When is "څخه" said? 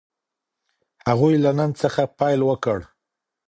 1.81-2.01